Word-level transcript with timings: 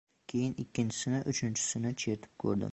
Keyin 0.31 0.55
ikkinchisini, 0.63 1.21
uchinchisini 1.35 1.95
chertib 2.05 2.45
ko‘rdim. 2.45 2.69